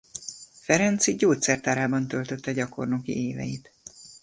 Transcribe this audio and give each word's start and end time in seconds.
Ferenczy 0.61 1.13
gyógyszertárában 1.15 2.07
töltötte 2.07 2.53
gyakornoki 2.53 3.27
éveit. 3.27 3.71